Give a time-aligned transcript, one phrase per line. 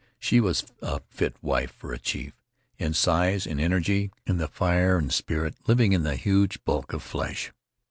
[0.17, 2.33] She was a fit wife for a chief,
[2.79, 7.03] in size, in energy, in the fire and spirit living in the huge bulk of
[7.03, 7.51] flesh.